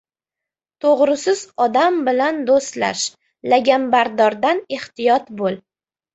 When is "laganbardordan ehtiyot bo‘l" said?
3.55-5.63